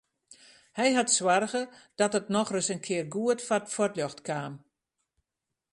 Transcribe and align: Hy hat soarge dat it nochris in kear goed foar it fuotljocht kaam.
Hy 0.79 0.87
hat 0.97 1.09
soarge 1.17 1.61
dat 1.99 2.15
it 2.19 2.31
nochris 2.35 2.71
in 2.73 2.83
kear 2.87 3.07
goed 3.15 3.39
foar 3.47 3.63
it 3.63 3.71
fuotljocht 3.75 4.19
kaam. 4.27 4.53